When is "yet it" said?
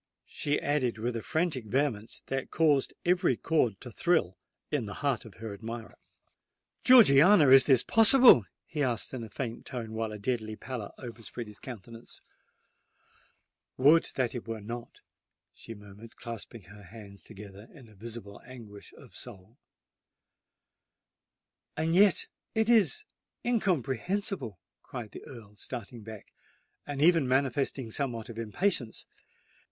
21.95-22.69